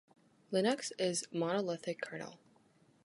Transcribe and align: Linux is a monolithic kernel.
Linux 0.51 0.91
is 0.97 1.27
a 1.31 1.37
monolithic 1.37 2.01
kernel. 2.01 2.39